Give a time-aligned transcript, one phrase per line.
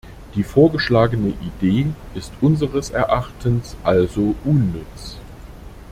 [0.33, 5.17] Die vorgeschlagene Idee ist unseres Erachtens also unnütz.